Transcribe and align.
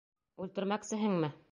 Үлтермәксеһеңме? 0.45 1.35